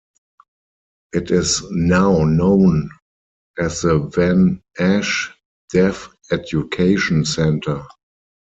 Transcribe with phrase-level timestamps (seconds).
[1.13, 2.89] It is now known
[3.59, 5.29] as the van Asch
[5.71, 7.85] Deaf Education Centre.